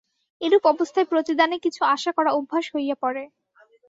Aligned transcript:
এরূপ 0.41 0.63
অবস্থায় 0.65 1.05
প্রতিদানে 1.05 1.57
কিছু 1.59 1.81
আশা 1.95 2.11
করা 2.17 2.29
অভ্যাস 2.31 2.65
হইয়া 2.75 2.95
পড়ে। 3.01 3.23